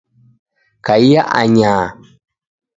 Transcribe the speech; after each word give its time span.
Kaia 0.85 1.21
anyaha 1.41 1.87